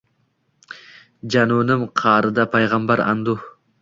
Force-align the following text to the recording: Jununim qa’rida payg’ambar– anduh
Jununim 1.35 1.83
qa’rida 2.05 2.47
payg’ambar– 2.57 3.05
anduh 3.13 3.45